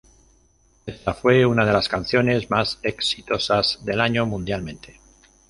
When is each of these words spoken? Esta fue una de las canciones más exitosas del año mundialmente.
Esta 0.87 1.13
fue 1.13 1.45
una 1.45 1.63
de 1.63 1.73
las 1.73 1.87
canciones 1.87 2.49
más 2.49 2.79
exitosas 2.81 3.85
del 3.85 4.01
año 4.01 4.25
mundialmente. 4.25 4.99